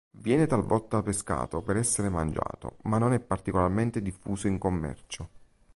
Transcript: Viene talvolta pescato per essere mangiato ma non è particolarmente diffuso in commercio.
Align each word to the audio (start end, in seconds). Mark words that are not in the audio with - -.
Viene 0.17 0.47
talvolta 0.47 1.03
pescato 1.03 1.61
per 1.61 1.77
essere 1.77 2.09
mangiato 2.09 2.77
ma 2.85 2.97
non 2.97 3.13
è 3.13 3.19
particolarmente 3.19 4.01
diffuso 4.01 4.47
in 4.47 4.57
commercio. 4.57 5.29